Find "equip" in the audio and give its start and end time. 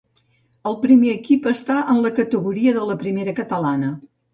1.19-1.47